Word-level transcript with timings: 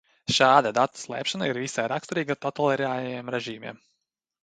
Šādu 0.37 0.71
datu 0.77 1.01
slēpšana 1.01 1.51
ir 1.53 1.61
visai 1.65 1.87
raksturīga 1.93 2.39
totalitārajiem 2.49 3.35
režīmiem. 3.39 3.83